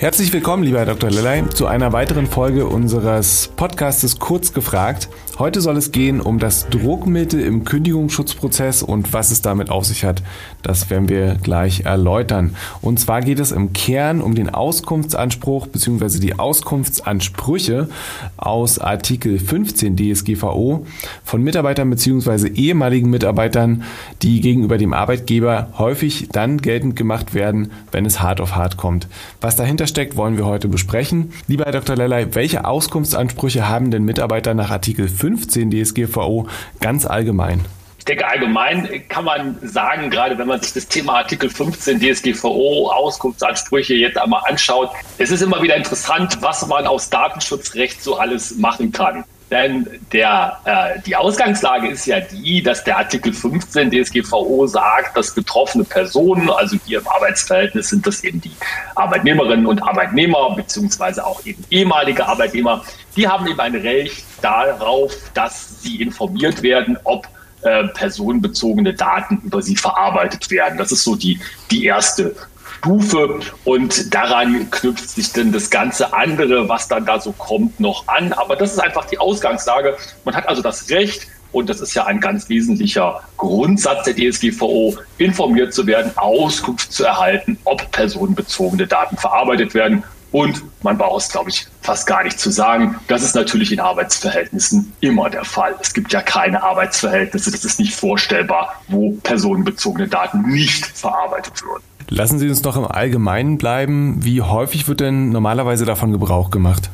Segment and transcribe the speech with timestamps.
[0.00, 1.10] Herzlich willkommen, lieber Herr Dr.
[1.10, 5.08] Lellay, zu einer weiteren Folge unseres Podcastes Kurz gefragt.
[5.38, 10.04] Heute soll es gehen um das Druckmittel im Kündigungsschutzprozess und was es damit auf sich
[10.04, 10.20] hat.
[10.62, 12.56] Das werden wir gleich erläutern.
[12.80, 16.18] Und zwar geht es im Kern um den Auskunftsanspruch bzw.
[16.18, 17.88] die Auskunftsansprüche
[18.36, 20.84] aus Artikel 15 DSGVO
[21.22, 22.48] von Mitarbeitern bzw.
[22.48, 23.84] ehemaligen Mitarbeitern,
[24.22, 29.06] die gegenüber dem Arbeitgeber häufig dann geltend gemacht werden, wenn es hart auf hart kommt.
[29.40, 31.32] Was dahinter steckt, wollen wir heute besprechen.
[31.46, 31.94] Lieber Herr Dr.
[31.94, 36.48] Lellay, welche Auskunftsansprüche haben denn Mitarbeiter nach Artikel 15 15 DSGVO
[36.80, 37.62] ganz allgemein?
[37.98, 42.90] Ich denke, allgemein kann man sagen, gerade wenn man sich das Thema Artikel 15 DSGVO,
[42.90, 48.56] Auskunftsansprüche jetzt einmal anschaut, es ist immer wieder interessant, was man aus Datenschutzrecht so alles
[48.56, 49.24] machen kann.
[49.50, 55.34] Denn der, äh, die Ausgangslage ist ja die, dass der Artikel 15 DSGVO sagt, dass
[55.34, 58.52] betroffene Personen, also hier im Arbeitsverhältnis sind das eben die
[58.94, 62.82] Arbeitnehmerinnen und Arbeitnehmer, beziehungsweise auch eben ehemalige Arbeitnehmer,
[63.16, 67.26] die haben eben ein Recht darauf, dass sie informiert werden, ob
[67.62, 70.78] äh, personenbezogene Daten über sie verarbeitet werden.
[70.78, 72.36] Das ist so die, die erste
[72.78, 78.06] Stufe und daran knüpft sich dann das ganze andere, was dann da so kommt, noch
[78.06, 78.32] an.
[78.32, 79.96] Aber das ist einfach die Ausgangslage.
[80.24, 84.96] Man hat also das Recht, und das ist ja ein ganz wesentlicher Grundsatz der DSGVO,
[85.16, 90.04] informiert zu werden, Auskunft zu erhalten, ob personenbezogene Daten verarbeitet werden.
[90.38, 92.94] Und man braucht es, glaube ich, fast gar nicht zu sagen.
[93.08, 95.74] Das ist natürlich in Arbeitsverhältnissen immer der Fall.
[95.80, 97.50] Es gibt ja keine Arbeitsverhältnisse.
[97.50, 101.82] Das ist nicht vorstellbar, wo personenbezogene Daten nicht verarbeitet würden.
[102.08, 104.24] Lassen Sie uns doch im Allgemeinen bleiben.
[104.24, 106.88] Wie häufig wird denn normalerweise davon Gebrauch gemacht?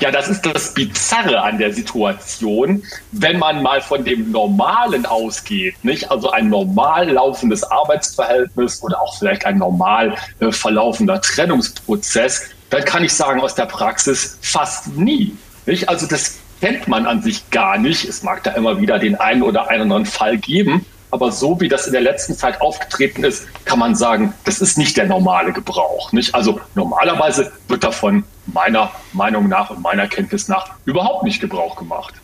[0.00, 5.76] Ja, das ist das Bizarre an der Situation, wenn man mal von dem Normalen ausgeht,
[5.84, 6.10] nicht?
[6.10, 13.04] Also ein normal laufendes Arbeitsverhältnis oder auch vielleicht ein normal äh, verlaufender Trennungsprozess, dann kann
[13.04, 15.36] ich sagen aus der Praxis fast nie.
[15.66, 15.88] Nicht?
[15.88, 18.04] Also das kennt man an sich gar nicht.
[18.04, 21.86] Es mag da immer wieder den einen oder anderen Fall geben, aber so wie das
[21.86, 26.12] in der letzten Zeit aufgetreten ist, kann man sagen, das ist nicht der normale Gebrauch.
[26.12, 26.34] Nicht?
[26.34, 32.14] Also normalerweise wird davon meiner Meinung nach und meiner Kenntnis nach überhaupt nicht Gebrauch gemacht.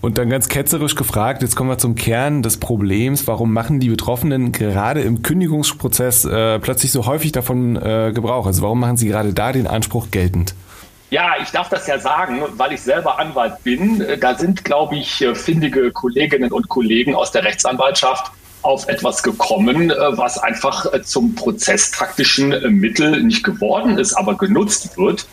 [0.00, 3.88] Und dann ganz ketzerisch gefragt, jetzt kommen wir zum Kern des Problems, warum machen die
[3.88, 8.46] Betroffenen gerade im Kündigungsprozess äh, plötzlich so häufig davon äh, Gebrauch?
[8.46, 10.54] Also warum machen sie gerade da den Anspruch geltend?
[11.10, 14.04] Ja, ich darf das ja sagen, weil ich selber Anwalt bin.
[14.20, 18.30] Da sind, glaube ich, findige Kolleginnen und Kollegen aus der Rechtsanwaltschaft
[18.62, 25.26] auf etwas gekommen, was einfach zum prozesstaktischen Mittel nicht geworden ist, aber genutzt wird.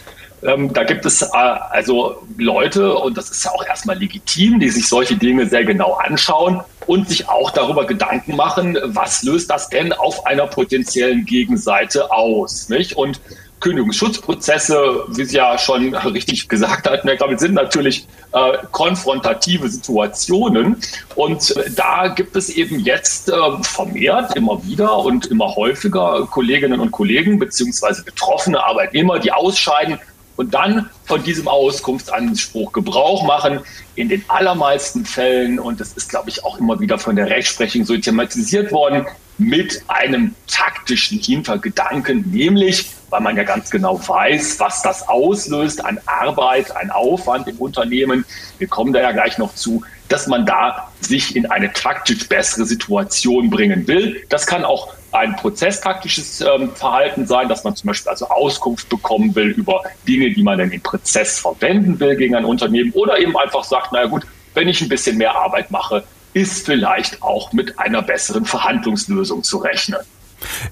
[0.44, 4.70] Ähm, da gibt es äh, also Leute, und das ist ja auch erstmal legitim, die
[4.70, 9.70] sich solche Dinge sehr genau anschauen und sich auch darüber Gedanken machen, was löst das
[9.70, 12.70] denn auf einer potenziellen Gegenseite aus.
[12.70, 12.96] Nicht?
[12.96, 13.20] Und
[13.60, 20.78] Kündigungsschutzprozesse, wie Sie ja schon richtig gesagt hatten, Klappel, sind natürlich äh, konfrontative Situationen.
[21.16, 26.80] Und äh, da gibt es eben jetzt äh, vermehrt immer wieder und immer häufiger Kolleginnen
[26.80, 30.00] und Kollegen beziehungsweise betroffene Arbeitnehmer, die ausscheiden
[30.38, 33.60] und dann von diesem Auskunftsanspruch Gebrauch machen.
[33.96, 37.84] In den allermeisten Fällen, und das ist, glaube ich, auch immer wieder von der Rechtsprechung
[37.84, 39.06] so thematisiert worden,
[39.38, 46.00] mit einem taktischen Hintergedanken, nämlich weil man ja ganz genau weiß, was das auslöst an
[46.06, 48.26] Arbeit, an Aufwand im Unternehmen.
[48.58, 52.66] Wir kommen da ja gleich noch zu, dass man da sich in eine taktisch bessere
[52.66, 54.24] Situation bringen will.
[54.30, 59.36] Das kann auch ein prozesstaktisches ähm, Verhalten sein, dass man zum Beispiel also Auskunft bekommen
[59.36, 63.38] will über Dinge, die man dann im Prozess verwenden will gegen ein Unternehmen oder eben
[63.38, 66.04] einfach sagt, naja gut, wenn ich ein bisschen mehr Arbeit mache,
[66.34, 70.00] ist vielleicht auch mit einer besseren Verhandlungslösung zu rechnen.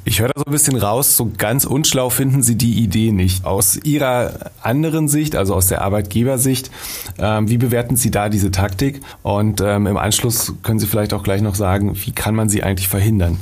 [0.04, 3.46] Ich höre da so ein bisschen raus, so ganz unschlau finden Sie die Idee nicht.
[3.46, 6.69] Aus Ihrer anderen Sicht, also aus der Arbeitgebersicht,
[7.18, 9.02] ähm, wie bewerten Sie da diese Taktik?
[9.24, 12.62] Und ähm, im Anschluss können Sie vielleicht auch gleich noch sagen, wie kann man sie
[12.62, 13.40] eigentlich verhindern?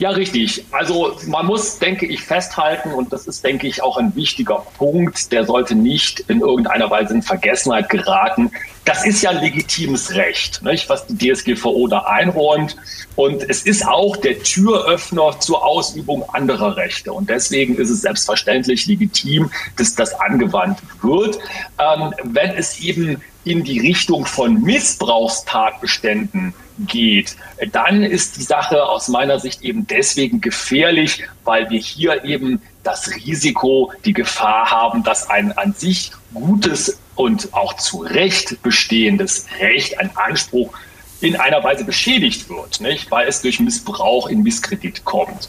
[0.00, 0.64] Ja, richtig.
[0.70, 5.30] Also man muss, denke ich, festhalten, und das ist, denke ich, auch ein wichtiger Punkt,
[5.30, 8.50] der sollte nicht in irgendeiner Weise in Vergessenheit geraten.
[8.86, 12.76] Das ist ja ein legitimes Recht, nicht, was die DSGVO da einräumt.
[13.14, 17.12] Und es ist auch der Türöffner zur Ausübung anderer Rechte.
[17.12, 21.38] Und deswegen ist es selbstverständlich legitim, dass das angewandt wird.
[21.78, 26.54] Ähm, wenn es eben in die Richtung von Missbrauchstatbeständen
[26.86, 27.36] geht,
[27.72, 33.10] dann ist die Sache aus meiner Sicht eben deswegen gefährlich, weil wir hier eben das
[33.10, 39.98] Risiko, die Gefahr haben, dass ein an sich gutes und auch zu Recht bestehendes Recht,
[39.98, 40.72] ein Anspruch
[41.20, 43.10] in einer Weise beschädigt wird, nicht?
[43.10, 45.48] weil es durch Missbrauch in Misskredit kommt.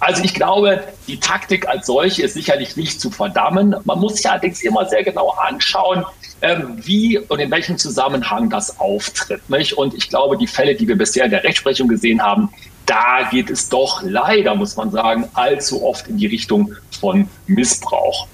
[0.00, 3.76] Also ich glaube, die Taktik als solche ist sicherlich nicht zu verdammen.
[3.84, 6.06] Man muss sich allerdings immer sehr genau anschauen,
[6.40, 9.48] ähm, wie und in welchem Zusammenhang das auftritt.
[9.50, 9.74] Nicht?
[9.74, 12.48] Und ich glaube, die Fälle, die wir bisher in der Rechtsprechung gesehen haben,
[12.86, 18.26] da geht es doch leider, muss man sagen, allzu oft in die Richtung von Missbrauch.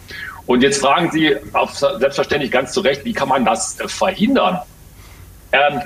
[0.47, 1.35] Und jetzt fragen Sie
[1.99, 4.61] selbstverständlich ganz zu Recht, wie kann man das äh, verhindern?
[5.51, 5.83] Ähm,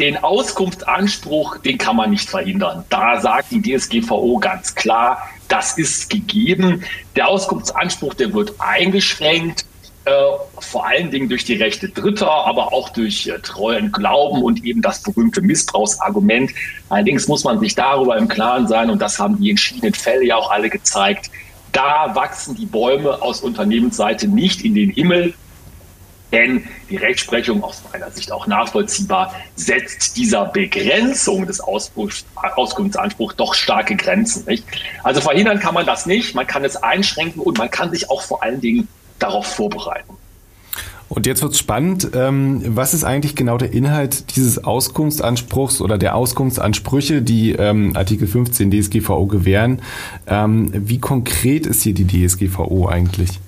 [0.00, 2.84] den Auskunftsanspruch, den kann man nicht verhindern.
[2.88, 6.82] Da sagt die DSGVO ganz klar, das ist gegeben.
[7.16, 9.66] Der Auskunftsanspruch, der wird eingeschränkt,
[10.06, 10.12] äh,
[10.58, 14.80] vor allen Dingen durch die Rechte Dritter, aber auch durch äh, treuen Glauben und eben
[14.80, 16.50] das berühmte Missbrauchsargument.
[16.88, 20.36] Allerdings muss man sich darüber im Klaren sein, und das haben die entschiedenen Fälle ja
[20.36, 21.30] auch alle gezeigt,
[21.72, 25.34] da wachsen die Bäume aus Unternehmensseite nicht in den Himmel,
[26.32, 33.96] denn die Rechtsprechung aus meiner Sicht auch nachvollziehbar setzt dieser Begrenzung des Auskunftsanspruchs doch starke
[33.96, 34.44] Grenzen.
[34.46, 34.64] Nicht?
[35.02, 38.22] Also verhindern kann man das nicht, man kann es einschränken und man kann sich auch
[38.22, 38.88] vor allen Dingen
[39.18, 40.16] darauf vorbereiten.
[41.10, 42.10] Und jetzt wird es spannend.
[42.14, 48.28] Ähm, was ist eigentlich genau der Inhalt dieses Auskunftsanspruchs oder der Auskunftsansprüche, die ähm, Artikel
[48.28, 49.82] 15 DSGVO gewähren?
[50.28, 53.40] Ähm, wie konkret ist hier die DSGVO eigentlich?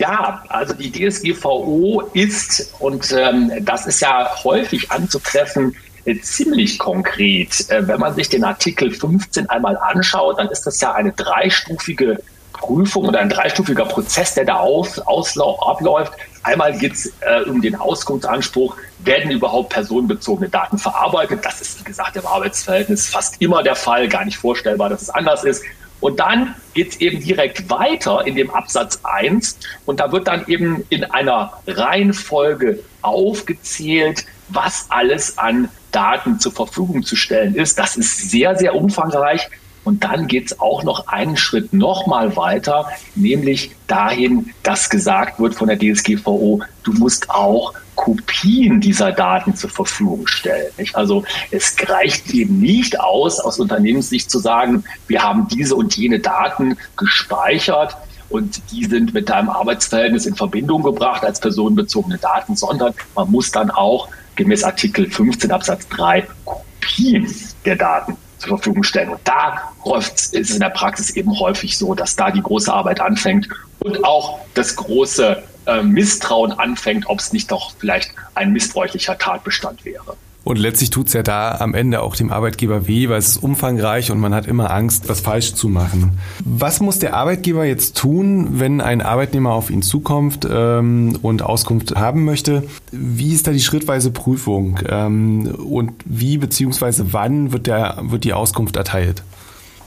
[0.00, 5.76] Ja, also die DSGVO ist, und ähm, das ist ja häufig anzutreffen,
[6.06, 7.68] äh, ziemlich konkret.
[7.68, 12.18] Äh, wenn man sich den Artikel 15 einmal anschaut, dann ist das ja eine dreistufige
[12.54, 16.14] Prüfung oder ein dreistufiger Prozess, der da auf, auslau, abläuft.
[16.44, 21.44] Einmal geht es äh, um den Auskunftsanspruch, werden überhaupt personenbezogene Daten verarbeitet?
[21.44, 25.10] Das ist, wie gesagt, im Arbeitsverhältnis fast immer der Fall, gar nicht vorstellbar, dass es
[25.10, 25.62] anders ist.
[26.00, 30.46] Und dann geht es eben direkt weiter in dem Absatz 1 und da wird dann
[30.46, 37.78] eben in einer Reihenfolge aufgezählt, was alles an Daten zur Verfügung zu stellen ist.
[37.78, 39.48] Das ist sehr, sehr umfangreich.
[39.84, 45.54] Und dann geht es auch noch einen Schritt nochmal weiter, nämlich dahin, dass gesagt wird
[45.54, 50.70] von der DSGVO, du musst auch Kopien dieser Daten zur Verfügung stellen.
[50.94, 56.18] Also es reicht eben nicht aus, aus Unternehmenssicht zu sagen, wir haben diese und jene
[56.18, 57.96] Daten gespeichert
[58.30, 63.50] und die sind mit deinem Arbeitsverhältnis in Verbindung gebracht als personenbezogene Daten, sondern man muss
[63.50, 67.34] dann auch gemäß Artikel 15 Absatz 3 Kopien
[67.64, 69.10] der Daten zur Verfügung stellen.
[69.10, 73.00] Und da ist es in der Praxis eben häufig so, dass da die große Arbeit
[73.00, 73.48] anfängt
[73.80, 79.84] und auch das große äh, Misstrauen anfängt, ob es nicht doch vielleicht ein missbräuchlicher Tatbestand
[79.84, 80.16] wäre.
[80.42, 84.10] Und letztlich tut's ja da am Ende auch dem Arbeitgeber weh, weil es ist umfangreich
[84.10, 86.18] und man hat immer Angst, was falsch zu machen.
[86.44, 91.94] Was muss der Arbeitgeber jetzt tun, wenn ein Arbeitnehmer auf ihn zukommt ähm, und Auskunft
[91.96, 92.64] haben möchte?
[92.90, 98.32] Wie ist da die schrittweise Prüfung ähm, und wie beziehungsweise wann wird, der, wird die
[98.32, 99.22] Auskunft erteilt?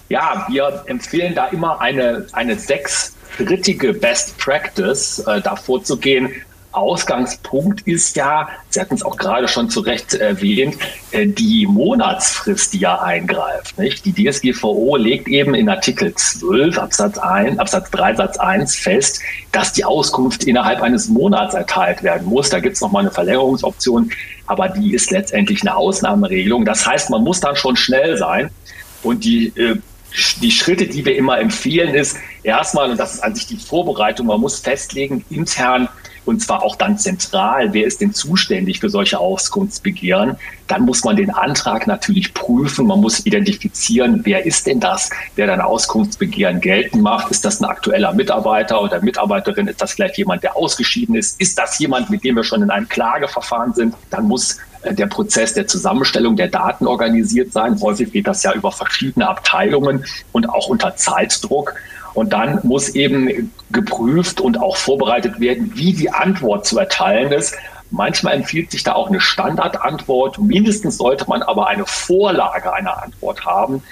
[0.10, 6.30] Ja, wir empfehlen da immer eine, eine sechsschrittige Best Practice äh, da vorzugehen.
[6.74, 10.76] Ausgangspunkt ist ja, Sie hatten es auch gerade schon zu Recht erwähnt,
[11.12, 13.78] äh, die Monatsfrist, die ja eingreift.
[13.78, 14.06] Nicht?
[14.06, 19.74] Die DSGVO legt eben in Artikel 12 Absatz 1, Absatz 3 Satz 1 fest, dass
[19.74, 22.50] die Auskunft innerhalb eines Monats erteilt werden muss.
[22.50, 24.12] Da gibt es nochmal eine Verlängerungsoption,
[24.48, 26.66] aber die ist letztendlich eine Ausnahmeregelung.
[26.66, 28.50] Das heißt, man muss dann schon schnell sein
[29.04, 29.78] und die äh,
[30.42, 34.28] die Schritte, die wir immer empfehlen, ist erstmal, und das ist an sich die Vorbereitung,
[34.28, 35.90] man muss festlegen, intern,
[36.26, 41.18] und zwar auch dann zentral, wer ist denn zuständig für solche Auskunftsbegehren, dann muss man
[41.18, 42.88] den Antrag natürlich prüfen.
[42.88, 47.30] Man muss identifizieren, wer ist denn das, der dann Auskunftsbegehren geltend macht.
[47.30, 49.68] Ist das ein aktueller Mitarbeiter oder Mitarbeiterin?
[49.68, 51.40] Ist das vielleicht jemand, der ausgeschieden ist?
[51.42, 53.94] Ist das jemand, mit dem wir schon in einem Klageverfahren sind?
[54.10, 57.80] Dann muss der Prozess der Zusammenstellung der Daten organisiert sein.
[57.82, 61.76] Häufig geht das ja über verschiedene Abteilungen und auch unter Zeitdruck.
[62.14, 67.56] Und dann muss eben geprüft und auch vorbereitet werden, wie die Antwort zu erteilen ist.
[67.90, 70.40] Manchmal empfiehlt sich da auch eine Standardantwort.
[70.40, 73.84] Mindestens sollte man aber eine Vorlage einer Antwort haben.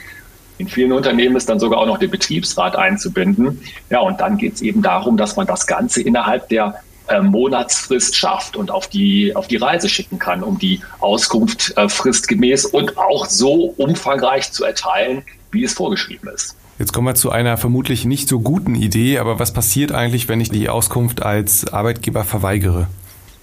[0.57, 3.61] In vielen Unternehmen ist dann sogar auch noch der Betriebsrat einzubinden.
[3.89, 6.75] Ja, und dann geht es eben darum, dass man das Ganze innerhalb der
[7.11, 11.89] äh, Monatsfrist schafft und auf die, auf die Reise schicken kann, um die Auskunft äh,
[11.89, 16.55] fristgemäß und auch so umfangreich zu erteilen, wie es vorgeschrieben ist.
[16.79, 20.41] Jetzt kommen wir zu einer vermutlich nicht so guten Idee, aber was passiert eigentlich, wenn
[20.41, 22.87] ich die Auskunft als Arbeitgeber verweigere?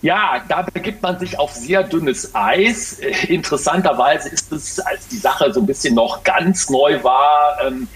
[0.01, 2.99] Ja, da begibt man sich auf sehr dünnes Eis.
[3.29, 7.89] Interessanterweise ist es, als die Sache so ein bisschen noch ganz neu war, ähm,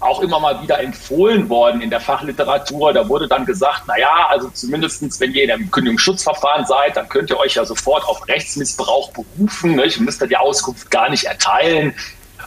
[0.00, 2.92] auch immer mal wieder empfohlen worden in der Fachliteratur.
[2.92, 7.08] Da wurde dann gesagt, na ja, also zumindestens, wenn ihr in einem Kündigungsschutzverfahren seid, dann
[7.08, 9.76] könnt ihr euch ja sofort auf Rechtsmissbrauch berufen.
[9.76, 10.00] Nicht?
[10.00, 11.94] Müsst ihr die Auskunft gar nicht erteilen.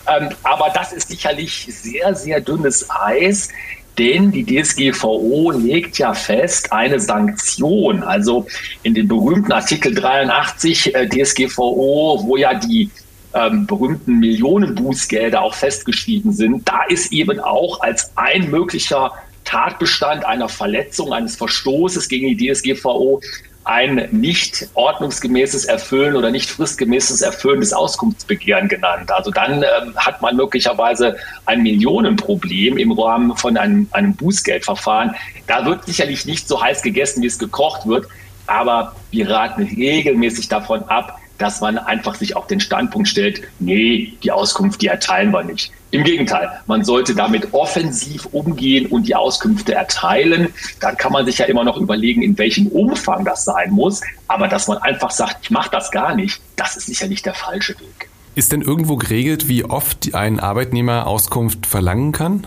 [0.08, 3.50] Ähm, aber das ist sicherlich sehr, sehr dünnes Eis.
[3.98, 8.04] Denn die DSGVO legt ja fest eine Sanktion.
[8.04, 8.46] Also
[8.84, 12.90] in dem berühmten Artikel 83 äh, DSGVO, wo ja die
[13.34, 19.14] ähm, berühmten Millionen Bußgelder auch festgeschrieben sind, da ist eben auch als ein möglicher
[19.46, 23.22] Tatbestand einer Verletzung, eines Verstoßes gegen die DSGVO
[23.70, 29.12] ein nicht ordnungsgemäßes Erfüllen oder nicht fristgemäßes Erfüllen des Auskunftsbegehren genannt.
[29.12, 35.14] Also dann ähm, hat man möglicherweise ein Millionenproblem im Rahmen von einem, einem Bußgeldverfahren.
[35.46, 38.08] Da wird sicherlich nicht so heiß gegessen, wie es gekocht wird,
[38.48, 44.14] aber wir raten regelmäßig davon ab, dass man einfach sich auf den Standpunkt stellt, nee,
[44.22, 45.72] die Auskunft, die erteilen wir nicht.
[45.92, 50.54] Im Gegenteil, man sollte damit offensiv umgehen und die Auskünfte erteilen.
[50.80, 54.02] Dann kann man sich ja immer noch überlegen, in welchem Umfang das sein muss.
[54.28, 57.34] Aber dass man einfach sagt, ich mache das gar nicht, das ist sicher nicht der
[57.34, 58.10] falsche Weg.
[58.36, 62.46] Ist denn irgendwo geregelt, wie oft ein Arbeitnehmer Auskunft verlangen kann?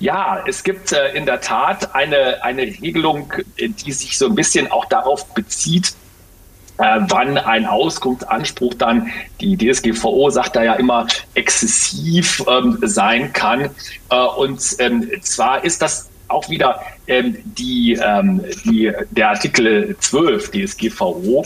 [0.00, 4.70] Ja, es gibt äh, in der Tat eine, eine Regelung, die sich so ein bisschen
[4.70, 5.94] auch darauf bezieht,
[6.78, 9.08] äh, wann ein Auskunftsanspruch dann,
[9.40, 13.70] die DSGVO sagt da ja immer, exzessiv ähm, sein kann.
[14.10, 20.50] Äh, und ähm, zwar ist das auch wieder ähm, die, ähm, die, der Artikel 12
[20.50, 21.44] DSGVO.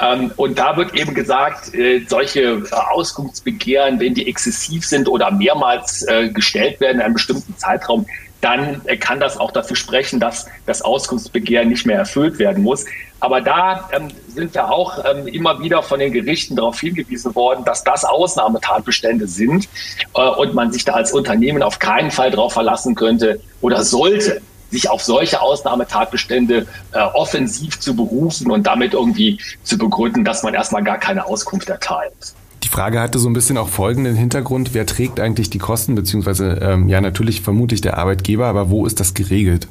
[0.00, 6.02] Ähm, und da wird eben gesagt, äh, solche Auskunftsbegehren, wenn die exzessiv sind oder mehrmals
[6.08, 8.06] äh, gestellt werden in einem bestimmten Zeitraum,
[8.44, 12.84] dann kann das auch dafür sprechen, dass das Auskunftsbegehren nicht mehr erfüllt werden muss.
[13.20, 17.64] Aber da ähm, sind wir auch ähm, immer wieder von den Gerichten darauf hingewiesen worden,
[17.64, 19.66] dass das Ausnahmetatbestände sind
[20.14, 24.42] äh, und man sich da als Unternehmen auf keinen Fall darauf verlassen könnte oder sollte,
[24.70, 30.52] sich auf solche Ausnahmetatbestände äh, offensiv zu berufen und damit irgendwie zu begründen, dass man
[30.52, 32.34] erstmal gar keine Auskunft erteilt.
[32.74, 34.74] Die Frage hatte so ein bisschen auch folgenden Hintergrund.
[34.74, 35.94] Wer trägt eigentlich die Kosten?
[35.94, 39.68] Beziehungsweise, ähm, ja, natürlich vermutlich der Arbeitgeber, aber wo ist das geregelt?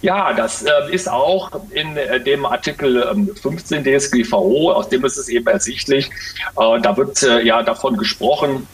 [0.00, 5.18] Ja, das äh, ist auch in äh, dem Artikel ähm, 15 DSGVO, aus dem ist
[5.18, 6.10] es eben ersichtlich.
[6.58, 8.66] Äh, da wird äh, ja davon gesprochen,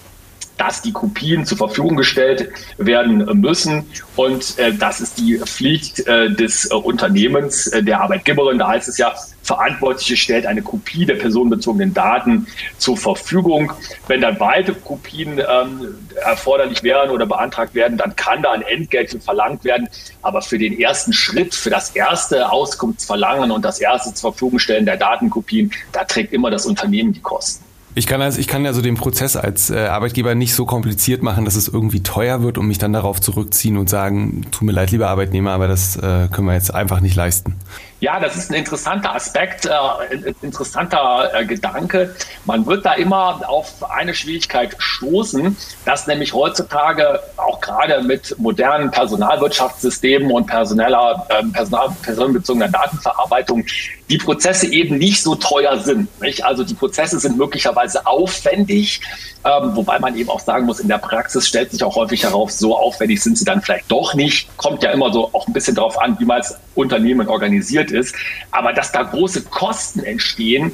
[0.57, 3.87] dass die Kopien zur Verfügung gestellt werden müssen.
[4.17, 8.59] Und äh, das ist die Pflicht äh, des äh, Unternehmens, äh, der Arbeitgeberin.
[8.59, 12.47] Da heißt es ja, Verantwortliche stellt eine Kopie der personenbezogenen Daten
[12.79, 13.73] zur Verfügung.
[14.07, 19.11] Wenn dann weitere Kopien ähm, erforderlich wären oder beantragt werden, dann kann da ein Entgelt
[19.23, 19.89] verlangt werden.
[20.23, 24.87] Aber für den ersten Schritt, für das erste Auskunftsverlangen und das erste zur Verfügung stellen
[24.87, 27.65] der Datenkopien, da trägt immer das Unternehmen die Kosten.
[27.95, 31.45] Ich kann also, ich kann also den Prozess als äh, Arbeitgeber nicht so kompliziert machen,
[31.45, 34.91] dass es irgendwie teuer wird und mich dann darauf zurückziehen und sagen, tut mir leid,
[34.93, 37.57] lieber Arbeitnehmer, aber das äh, können wir jetzt einfach nicht leisten.
[38.03, 42.17] Ja, das ist ein interessanter Aspekt, äh, interessanter äh, Gedanke.
[42.45, 48.91] Man wird da immer auf eine Schwierigkeit stoßen, dass nämlich heutzutage auch gerade mit modernen
[48.91, 53.65] Personalwirtschaftssystemen und personeller, äh, Personal, personenbezogener Datenverarbeitung
[54.11, 56.21] die Prozesse eben nicht so teuer sind.
[56.21, 56.45] Nicht?
[56.45, 59.01] Also die Prozesse sind möglicherweise aufwendig,
[59.45, 62.59] ähm, wobei man eben auch sagen muss, in der Praxis stellt sich auch häufig heraus,
[62.59, 64.55] so aufwendig sind sie dann vielleicht doch nicht.
[64.57, 68.15] Kommt ja immer so auch ein bisschen darauf an, wie man als Unternehmen organisiert ist.
[68.51, 70.73] Aber dass da große Kosten entstehen,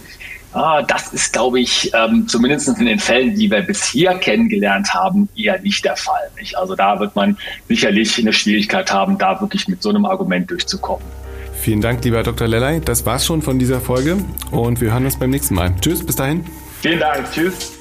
[0.52, 5.28] Ah, das ist, glaube ich, ähm, zumindest in den Fällen, die wir bisher kennengelernt haben,
[5.36, 6.30] eher nicht der Fall.
[6.38, 6.56] Nicht?
[6.56, 7.36] Also da wird man
[7.68, 11.04] sicherlich eine Schwierigkeit haben, da wirklich mit so einem Argument durchzukommen.
[11.60, 12.48] Vielen Dank, lieber Dr.
[12.48, 12.80] Lellay.
[12.80, 14.16] Das war's schon von dieser Folge
[14.50, 15.74] und wir hören uns beim nächsten Mal.
[15.80, 16.46] Tschüss, bis dahin.
[16.80, 17.30] Vielen Dank.
[17.30, 17.72] Tschüss.